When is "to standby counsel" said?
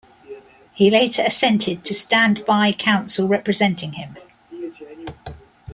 1.85-3.27